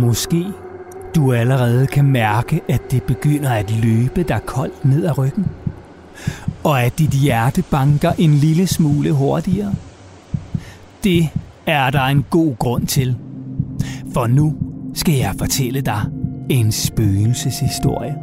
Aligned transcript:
Måske 0.00 0.44
du 1.14 1.32
allerede 1.32 1.86
kan 1.86 2.04
mærke, 2.04 2.60
at 2.68 2.90
det 2.90 3.02
begynder 3.02 3.50
at 3.50 3.70
løbe 3.70 4.22
dig 4.22 4.40
koldt 4.46 4.84
ned 4.84 5.04
ad 5.04 5.18
ryggen. 5.18 5.46
Og 6.64 6.82
at 6.82 6.98
dit 6.98 7.10
hjerte 7.10 7.64
banker 7.70 8.12
en 8.18 8.34
lille 8.34 8.66
smule 8.66 9.12
hurtigere. 9.12 9.74
Det 11.04 11.28
er 11.66 11.90
der 11.90 12.02
en 12.02 12.24
god 12.30 12.56
grund 12.58 12.86
til. 12.86 13.16
For 14.14 14.26
nu 14.26 14.54
skal 14.94 15.14
jeg 15.14 15.34
fortælle 15.38 15.80
dig 15.80 16.02
en 16.50 16.72
spøgelseshistorie. 16.72 18.14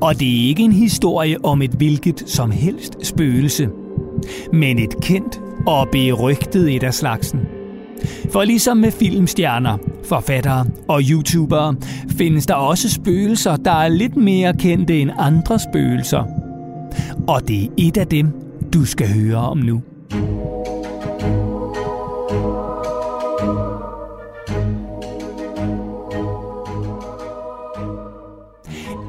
Og 0.00 0.20
det 0.20 0.28
er 0.28 0.48
ikke 0.48 0.62
en 0.62 0.72
historie 0.72 1.44
om 1.44 1.62
et 1.62 1.70
hvilket 1.70 2.24
som 2.26 2.50
helst 2.50 3.06
spøgelse, 3.06 3.68
men 4.52 4.78
et 4.78 5.00
kendt 5.02 5.40
og 5.66 5.88
berygtet 5.92 6.76
et 6.76 6.82
af 6.82 6.94
slagsen. 6.94 7.40
For 8.32 8.44
ligesom 8.44 8.76
med 8.76 8.90
filmstjerner, 8.90 9.78
forfattere 10.04 10.66
og 10.88 11.00
YouTubere, 11.10 11.74
findes 12.18 12.46
der 12.46 12.54
også 12.54 12.90
spøgelser, 12.90 13.56
der 13.56 13.70
er 13.70 13.88
lidt 13.88 14.16
mere 14.16 14.54
kendte 14.54 15.00
end 15.00 15.10
andre 15.18 15.58
spøgelser. 15.58 16.24
Og 17.28 17.48
det 17.48 17.64
er 17.64 17.68
et 17.78 17.96
af 17.96 18.06
dem, 18.06 18.32
du 18.72 18.84
skal 18.84 19.08
høre 19.14 19.36
om 19.36 19.58
nu. 19.58 19.82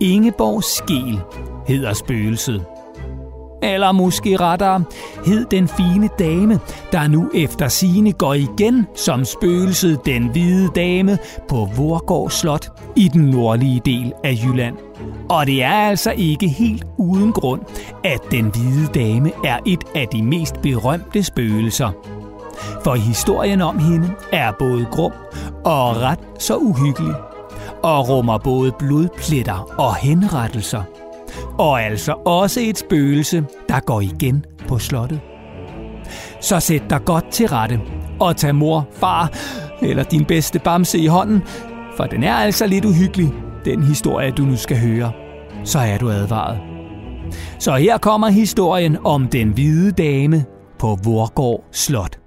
Ingeborg 0.00 0.64
Skel 0.64 1.20
hedder 1.66 1.92
spøgelset. 1.92 2.64
Eller 3.62 3.92
måske 3.92 4.36
rettere, 4.36 4.84
hed 5.26 5.44
den 5.44 5.68
fine 5.68 6.08
dame, 6.18 6.60
der 6.92 7.08
nu 7.08 7.30
efter 7.34 7.68
sine 7.68 8.12
går 8.12 8.34
igen 8.34 8.86
som 8.94 9.24
spøgelset 9.24 10.06
den 10.06 10.28
hvide 10.28 10.68
dame 10.74 11.18
på 11.48 11.68
Vorgård 11.76 12.30
Slot 12.30 12.68
i 12.96 13.08
den 13.08 13.22
nordlige 13.22 13.80
del 13.84 14.12
af 14.24 14.38
Jylland. 14.44 14.76
Og 15.30 15.46
det 15.46 15.62
er 15.62 15.72
altså 15.72 16.10
ikke 16.10 16.48
helt 16.48 16.86
uden 16.96 17.32
grund, 17.32 17.60
at 18.04 18.20
den 18.30 18.44
hvide 18.44 18.86
dame 18.94 19.32
er 19.44 19.58
et 19.66 19.84
af 19.94 20.08
de 20.08 20.22
mest 20.22 20.62
berømte 20.62 21.22
spøgelser. 21.22 21.90
For 22.84 22.94
historien 22.94 23.62
om 23.62 23.78
hende 23.78 24.10
er 24.32 24.52
både 24.58 24.86
grum 24.90 25.12
og 25.64 25.96
ret 25.96 26.18
så 26.38 26.56
uhyggelig 26.56 27.14
og 27.82 28.08
rummer 28.08 28.38
både 28.38 28.72
blodpletter 28.78 29.74
og 29.78 29.94
henrettelser. 29.96 30.82
Og 31.58 31.82
altså 31.82 32.12
også 32.12 32.60
et 32.60 32.78
spøgelse, 32.78 33.44
der 33.68 33.80
går 33.80 34.00
igen 34.00 34.44
på 34.68 34.78
slottet. 34.78 35.20
Så 36.40 36.60
sæt 36.60 36.82
dig 36.90 37.00
godt 37.04 37.30
til 37.30 37.48
rette 37.48 37.80
og 38.20 38.36
tag 38.36 38.54
mor, 38.54 38.88
far 38.92 39.32
eller 39.82 40.02
din 40.02 40.24
bedste 40.24 40.58
bamse 40.58 40.98
i 40.98 41.06
hånden, 41.06 41.42
for 41.96 42.04
den 42.04 42.22
er 42.22 42.34
altså 42.34 42.66
lidt 42.66 42.84
uhyggelig, 42.84 43.32
den 43.64 43.82
historie, 43.82 44.30
du 44.30 44.42
nu 44.42 44.56
skal 44.56 44.78
høre. 44.78 45.12
Så 45.64 45.78
er 45.78 45.98
du 45.98 46.10
advaret. 46.10 46.58
Så 47.58 47.76
her 47.76 47.98
kommer 47.98 48.28
historien 48.28 48.96
om 49.04 49.28
den 49.28 49.48
hvide 49.48 49.92
dame 49.92 50.44
på 50.78 50.98
Vorgård 51.04 51.64
Slot. 51.72 52.18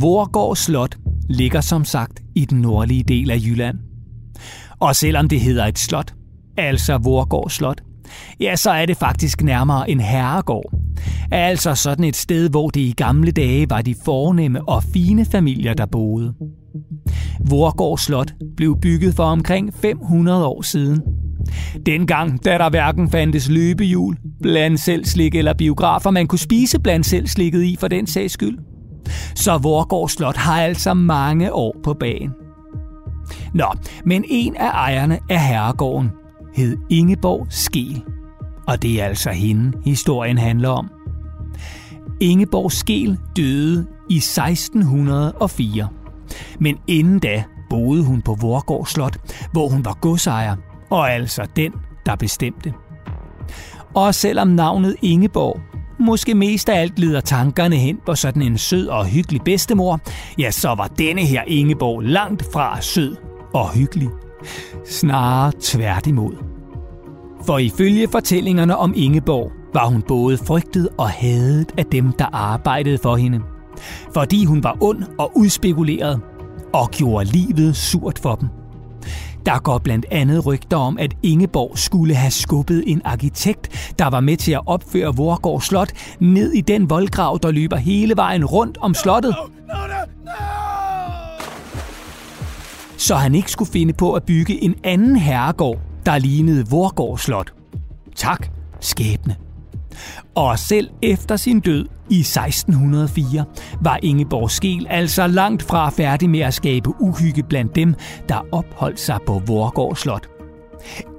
Vorgård 0.00 0.56
Slot 0.56 0.96
ligger 1.28 1.60
som 1.60 1.84
sagt 1.84 2.22
i 2.34 2.44
den 2.44 2.60
nordlige 2.60 3.02
del 3.02 3.30
af 3.30 3.36
Jylland. 3.36 3.89
Og 4.80 4.96
selvom 4.96 5.28
det 5.28 5.40
hedder 5.40 5.66
et 5.66 5.78
slot, 5.78 6.14
altså 6.56 6.98
Vorgård 6.98 7.50
Slot, 7.50 7.82
ja, 8.40 8.56
så 8.56 8.70
er 8.70 8.86
det 8.86 8.96
faktisk 8.96 9.42
nærmere 9.42 9.90
en 9.90 10.00
herregård. 10.00 10.72
Altså 11.30 11.74
sådan 11.74 12.04
et 12.04 12.16
sted, 12.16 12.50
hvor 12.50 12.68
det 12.68 12.80
i 12.80 12.94
gamle 12.96 13.30
dage 13.30 13.70
var 13.70 13.82
de 13.82 13.94
fornemme 14.04 14.68
og 14.68 14.82
fine 14.82 15.24
familier, 15.24 15.74
der 15.74 15.86
boede. 15.86 16.34
Vorgård 17.48 17.98
Slot 17.98 18.32
blev 18.56 18.78
bygget 18.82 19.14
for 19.14 19.24
omkring 19.24 19.74
500 19.74 20.46
år 20.46 20.62
siden. 20.62 21.02
Dengang, 21.86 22.44
da 22.44 22.58
der 22.58 22.70
hverken 22.70 23.10
fandtes 23.10 23.48
løbehjul, 23.48 24.16
bland 24.42 24.78
selv 24.78 25.04
slik 25.04 25.34
eller 25.34 25.54
biografer, 25.54 26.10
man 26.10 26.26
kunne 26.26 26.38
spise 26.38 26.80
bland 26.80 27.04
selv 27.04 27.26
slikket 27.26 27.62
i 27.62 27.76
for 27.80 27.88
den 27.88 28.06
sags 28.06 28.32
skyld. 28.32 28.58
Så 29.34 29.58
Vorgård 29.58 30.08
Slot 30.08 30.36
har 30.36 30.62
altså 30.62 30.94
mange 30.94 31.52
år 31.52 31.76
på 31.84 31.94
bagen. 31.94 32.30
Nå, 33.54 33.66
men 34.04 34.24
en 34.28 34.56
af 34.56 34.70
ejerne 34.70 35.18
af 35.28 35.40
herregården 35.40 36.10
hed 36.54 36.76
Ingeborg 36.90 37.46
Skel. 37.48 38.02
Og 38.66 38.82
det 38.82 39.00
er 39.00 39.04
altså 39.04 39.30
hende, 39.30 39.72
historien 39.84 40.38
handler 40.38 40.68
om. 40.68 40.90
Ingeborg 42.20 42.72
Skel 42.72 43.18
døde 43.36 43.86
i 44.08 44.16
1604. 44.16 45.88
Men 46.58 46.78
inden 46.86 47.18
da 47.18 47.44
boede 47.70 48.04
hun 48.04 48.22
på 48.22 48.36
Vorgård 48.40 48.86
Slot, 48.86 49.16
hvor 49.52 49.68
hun 49.68 49.84
var 49.84 49.98
godsejer, 50.00 50.56
og 50.90 51.12
altså 51.12 51.46
den, 51.56 51.72
der 52.06 52.16
bestemte. 52.16 52.74
Og 53.94 54.14
selvom 54.14 54.48
navnet 54.48 54.96
Ingeborg 55.02 55.60
måske 56.00 56.34
mest 56.34 56.68
af 56.68 56.80
alt 56.80 56.98
leder 56.98 57.20
tankerne 57.20 57.76
hen 57.76 57.98
på 58.06 58.14
sådan 58.14 58.42
en 58.42 58.58
sød 58.58 58.86
og 58.86 59.06
hyggelig 59.06 59.42
bedstemor, 59.42 60.00
ja, 60.38 60.50
så 60.50 60.68
var 60.68 60.86
denne 60.98 61.20
her 61.20 61.42
Ingeborg 61.46 62.00
langt 62.00 62.44
fra 62.52 62.80
sød 62.80 63.16
og 63.54 63.74
hyggelig. 63.74 64.08
Snarere 64.86 65.52
tværtimod. 65.60 66.32
For 67.46 67.58
ifølge 67.58 68.08
fortællingerne 68.08 68.76
om 68.76 68.92
Ingeborg, 68.96 69.52
var 69.74 69.86
hun 69.86 70.02
både 70.02 70.38
frygtet 70.38 70.88
og 70.98 71.08
hadet 71.08 71.72
af 71.78 71.86
dem, 71.86 72.12
der 72.12 72.26
arbejdede 72.32 72.98
for 72.98 73.16
hende. 73.16 73.40
Fordi 74.14 74.44
hun 74.44 74.64
var 74.64 74.76
ond 74.80 75.04
og 75.18 75.32
udspekuleret, 75.36 76.20
og 76.72 76.90
gjorde 76.90 77.24
livet 77.24 77.76
surt 77.76 78.18
for 78.18 78.34
dem. 78.34 78.59
Der 79.46 79.58
går 79.58 79.78
blandt 79.78 80.06
andet 80.10 80.46
rygter 80.46 80.76
om, 80.76 80.98
at 80.98 81.16
Ingeborg 81.22 81.78
skulle 81.78 82.14
have 82.14 82.30
skubbet 82.30 82.84
en 82.86 83.02
arkitekt, 83.04 83.92
der 83.98 84.06
var 84.06 84.20
med 84.20 84.36
til 84.36 84.52
at 84.52 84.60
opføre 84.66 85.16
Vorgård 85.16 85.60
Slot, 85.60 85.92
ned 86.20 86.52
i 86.52 86.60
den 86.60 86.90
voldgrav, 86.90 87.38
der 87.42 87.50
løber 87.50 87.76
hele 87.76 88.16
vejen 88.16 88.44
rundt 88.44 88.78
om 88.80 88.94
slottet. 88.94 89.36
Så 92.96 93.14
han 93.14 93.34
ikke 93.34 93.50
skulle 93.50 93.70
finde 93.70 93.92
på 93.92 94.12
at 94.12 94.22
bygge 94.22 94.64
en 94.64 94.74
anden 94.84 95.16
herregård, 95.16 95.78
der 96.06 96.18
lignede 96.18 96.66
Vorgård 96.70 97.18
Slot. 97.18 97.52
Tak, 98.16 98.46
skæbne. 98.80 99.36
Og 100.34 100.58
selv 100.58 100.88
efter 101.02 101.36
sin 101.36 101.60
død 101.60 101.86
i 102.10 102.20
1604 102.20 103.44
var 103.80 103.98
Ingeborg 104.02 104.50
Skel 104.50 104.86
altså 104.90 105.26
langt 105.26 105.62
fra 105.62 105.90
færdig 105.90 106.30
med 106.30 106.40
at 106.40 106.54
skabe 106.54 106.90
uhygge 107.00 107.42
blandt 107.42 107.76
dem, 107.76 107.94
der 108.28 108.46
opholdt 108.52 109.00
sig 109.00 109.18
på 109.26 109.42
Vorgård 109.46 109.96
Slot. 109.96 110.28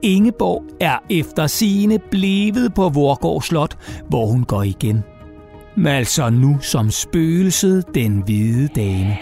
Ingeborg 0.01 0.63
er 0.79 0.97
efter 1.09 1.47
sine 1.47 1.99
blevet 2.11 2.73
på 2.73 2.89
Vorgård 2.89 3.41
Slot, 3.41 3.77
hvor 4.09 4.25
hun 4.25 4.43
går 4.43 4.63
igen. 4.63 5.03
Men 5.75 5.87
altså 5.87 6.29
nu 6.29 6.57
som 6.61 6.91
spøgelset 6.91 7.85
den 7.95 8.21
hvide 8.25 8.67
dame. 8.67 9.17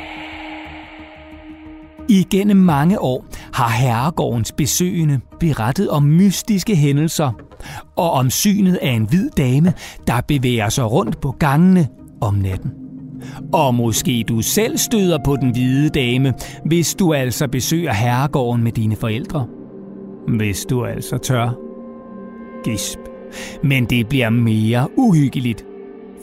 Igennem 2.10 2.58
mange 2.58 3.00
år 3.00 3.26
har 3.54 3.70
herregårdens 3.70 4.52
besøgende 4.52 5.20
berettet 5.40 5.90
om 5.90 6.04
mystiske 6.04 6.76
hændelser 6.76 7.32
og 7.96 8.12
om 8.12 8.30
synet 8.30 8.76
af 8.76 8.92
en 8.92 9.06
hvid 9.10 9.30
dame, 9.38 9.74
der 10.08 10.22
bevæger 10.28 10.70
sig 10.70 10.92
rundt 10.92 11.22
på 11.22 11.32
gangene 11.32 11.88
om 12.22 12.34
natten. 12.34 12.72
Og 13.54 13.76
måske 13.76 14.26
du 14.28 14.42
selv 14.42 14.78
støder 14.78 15.18
på 15.26 15.36
den 15.36 15.52
hvide 15.52 15.90
dame, 15.90 16.34
hvis 16.66 16.96
du 16.96 17.14
altså 17.14 17.48
besøger 17.48 17.94
herregården 17.94 18.64
med 18.64 18.72
dine 18.72 18.96
forældre. 18.96 19.48
Hvis 20.28 20.66
du 20.66 20.86
altså 20.86 21.18
tør. 21.18 21.50
Gisp. 22.64 23.00
Men 23.64 23.86
det 23.86 24.08
bliver 24.08 24.30
mere 24.30 24.88
uhyggeligt. 24.98 25.66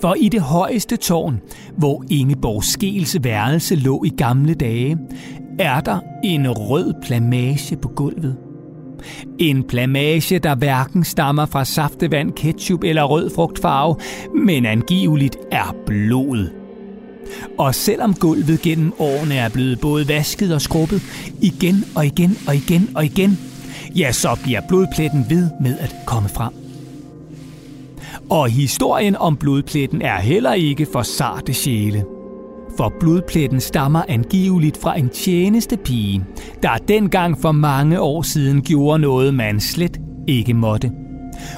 For 0.00 0.14
i 0.14 0.28
det 0.28 0.40
højeste 0.40 0.96
tårn, 0.96 1.40
hvor 1.76 2.04
Ingeborg 2.10 2.64
Skels 2.64 3.16
værelse 3.22 3.76
lå 3.76 4.04
i 4.04 4.08
gamle 4.08 4.54
dage, 4.54 4.98
er 5.58 5.80
der 5.80 5.98
en 6.24 6.50
rød 6.50 6.94
plamage 7.02 7.76
på 7.76 7.88
gulvet. 7.88 8.36
En 9.38 9.64
plamage, 9.64 10.38
der 10.38 10.54
hverken 10.54 11.04
stammer 11.04 11.46
fra 11.46 11.64
saftevand, 11.64 12.32
ketchup 12.32 12.84
eller 12.84 13.02
rød 13.02 13.30
frugtfarve, 13.34 13.96
men 14.34 14.66
angiveligt 14.66 15.36
er 15.52 15.74
blod. 15.86 16.50
Og 17.58 17.74
selvom 17.74 18.14
gulvet 18.14 18.62
gennem 18.62 18.92
årene 18.98 19.34
er 19.34 19.48
blevet 19.48 19.80
både 19.80 20.08
vasket 20.08 20.54
og 20.54 20.60
skrubbet 20.60 21.02
igen 21.42 21.84
og 21.94 22.06
igen 22.06 22.38
og 22.46 22.56
igen 22.56 22.90
og 22.94 23.04
igen, 23.04 23.38
ja, 23.96 24.12
så 24.12 24.38
bliver 24.42 24.60
blodpletten 24.68 25.26
ved 25.28 25.50
med 25.60 25.78
at 25.78 25.94
komme 26.06 26.28
frem. 26.28 26.52
Og 28.30 28.48
historien 28.48 29.16
om 29.16 29.36
blodpletten 29.36 30.02
er 30.02 30.20
heller 30.20 30.52
ikke 30.52 30.86
for 30.92 31.02
sarte 31.02 31.54
sjæle 31.54 32.04
for 32.76 32.92
blodpletten 33.00 33.60
stammer 33.60 34.02
angiveligt 34.08 34.76
fra 34.76 34.98
en 34.98 35.08
tjenestepige, 35.08 36.24
der 36.62 36.76
dengang 36.88 37.40
for 37.40 37.52
mange 37.52 38.00
år 38.00 38.22
siden 38.22 38.62
gjorde 38.62 38.98
noget, 38.98 39.34
man 39.34 39.60
slet 39.60 40.00
ikke 40.28 40.54
måtte. 40.54 40.92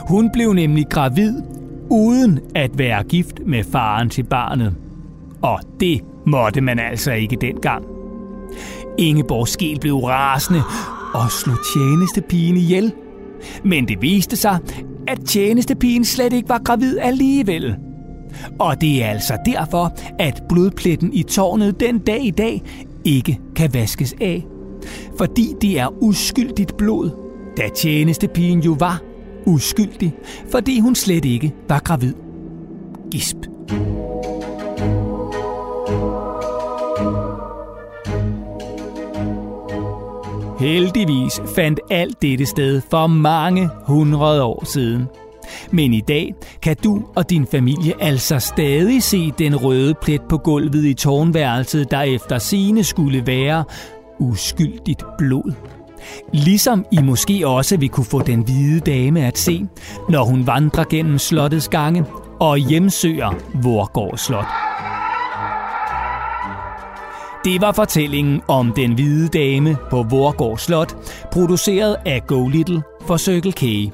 Hun 0.08 0.30
blev 0.32 0.52
nemlig 0.52 0.86
gravid, 0.90 1.42
uden 1.90 2.38
at 2.54 2.78
være 2.78 3.04
gift 3.04 3.40
med 3.46 3.64
faren 3.64 4.10
til 4.10 4.22
barnet. 4.22 4.74
Og 5.42 5.60
det 5.80 6.00
måtte 6.26 6.60
man 6.60 6.78
altså 6.78 7.12
ikke 7.12 7.36
dengang. 7.40 7.84
Ingeborg 8.98 9.48
Skel 9.48 9.80
blev 9.80 9.96
rasende 9.96 10.62
og 11.14 11.30
slog 11.30 11.56
tjenestepigen 11.74 12.56
ihjel. 12.56 12.92
Men 13.64 13.88
det 13.88 14.02
viste 14.02 14.36
sig, 14.36 14.58
at 15.06 15.18
tjenestepigen 15.26 16.04
slet 16.04 16.32
ikke 16.32 16.48
var 16.48 16.62
gravid 16.64 16.98
alligevel. 16.98 17.76
Og 18.58 18.80
det 18.80 19.04
er 19.04 19.08
altså 19.08 19.38
derfor, 19.46 19.92
at 20.18 20.42
blodpletten 20.48 21.12
i 21.12 21.22
tårnet 21.22 21.80
den 21.80 21.98
dag 21.98 22.24
i 22.24 22.30
dag 22.30 22.62
ikke 23.04 23.38
kan 23.56 23.74
vaskes 23.74 24.14
af. 24.20 24.46
Fordi 25.18 25.54
det 25.60 25.78
er 25.78 26.02
uskyldigt 26.02 26.76
blod, 26.76 27.10
da 27.56 27.68
tjenestepigen 27.68 28.60
jo 28.60 28.76
var 28.78 29.02
uskyldig, 29.46 30.14
fordi 30.50 30.80
hun 30.80 30.94
slet 30.94 31.24
ikke 31.24 31.54
var 31.68 31.78
gravid. 31.78 32.14
Gisp. 33.10 33.36
Heldigvis 40.60 41.40
fandt 41.54 41.80
alt 41.90 42.22
dette 42.22 42.46
sted 42.46 42.82
for 42.90 43.06
mange 43.06 43.70
hundrede 43.86 44.42
år 44.42 44.64
siden. 44.64 45.08
Men 45.70 45.94
i 45.94 46.00
dag 46.00 46.34
kan 46.62 46.76
du 46.84 47.02
og 47.16 47.30
din 47.30 47.46
familie 47.46 47.92
altså 48.00 48.38
stadig 48.38 49.02
se 49.02 49.32
den 49.38 49.56
røde 49.56 49.94
plet 50.02 50.22
på 50.28 50.38
gulvet 50.38 50.84
i 50.84 50.94
tårnværelset, 50.94 51.90
der 51.90 52.00
efter 52.00 52.38
sine 52.38 52.84
skulle 52.84 53.26
være 53.26 53.64
uskyldigt 54.18 55.04
blod. 55.18 55.52
Ligesom 56.32 56.84
I 56.92 56.98
måske 57.02 57.48
også 57.48 57.76
vil 57.76 57.88
kunne 57.88 58.06
få 58.06 58.22
den 58.22 58.40
hvide 58.40 58.80
dame 58.80 59.26
at 59.26 59.38
se, 59.38 59.66
når 60.08 60.24
hun 60.24 60.46
vandrer 60.46 60.84
gennem 60.84 61.18
slottets 61.18 61.68
gange 61.68 62.04
og 62.40 62.58
hjemsøger 62.58 63.34
Vorgård 63.54 64.18
Slot. 64.18 64.46
Det 67.44 67.60
var 67.60 67.72
fortællingen 67.72 68.42
om 68.48 68.72
den 68.72 68.94
hvide 68.94 69.28
dame 69.28 69.76
på 69.90 70.02
Vorgård 70.02 70.58
Slot, 70.58 70.96
produceret 71.32 71.96
af 72.06 72.26
Go 72.26 72.48
Little 72.48 72.82
for 73.06 73.16
Circle 73.16 73.52
K. 73.52 73.92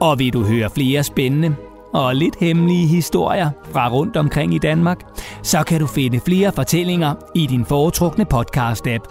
Og 0.00 0.18
vil 0.18 0.32
du 0.32 0.44
høre 0.44 0.70
flere 0.70 1.02
spændende 1.02 1.56
og 1.92 2.16
lidt 2.16 2.36
hemmelige 2.40 2.86
historier 2.86 3.50
fra 3.72 3.90
rundt 3.90 4.16
omkring 4.16 4.54
i 4.54 4.58
Danmark, 4.58 5.00
så 5.42 5.62
kan 5.62 5.80
du 5.80 5.86
finde 5.86 6.20
flere 6.20 6.52
fortællinger 6.52 7.14
i 7.34 7.46
din 7.46 7.64
foretrukne 7.64 8.26
podcast-app. 8.34 9.04